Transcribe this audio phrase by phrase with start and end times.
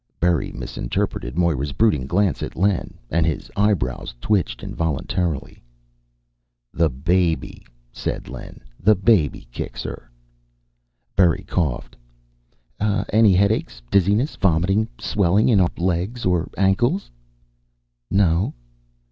[0.19, 5.61] Berry misinterpreted Moira's brooding glance at Len, and his eyebrows twitched involuntarily.
[6.73, 8.61] "The baby," said Len.
[8.79, 10.09] "The baby kicks her."
[11.15, 11.95] Berry coughed.
[12.79, 13.79] "Any headaches?
[13.91, 14.35] Dizziness?
[14.37, 14.87] Vomiting?
[14.99, 17.11] Swelling in our legs or ankles?"
[18.09, 18.55] "No."